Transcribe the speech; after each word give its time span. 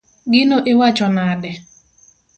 Gino 0.31 0.57
iwacho 0.71 1.07
nade? 1.17 1.51